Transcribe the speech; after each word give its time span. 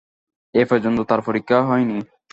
এ 0.55 0.63
পর্যন্ত 0.65 0.99
তার 1.01 1.21
পরীক্ষা 1.21 1.57
হয় 1.61 1.85
নি। 1.85 1.97